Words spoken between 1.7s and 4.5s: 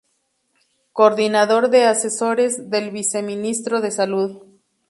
Asesores del Viceministro de Salud.